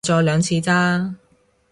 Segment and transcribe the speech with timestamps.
[0.03, 1.13] 買咗兩次咋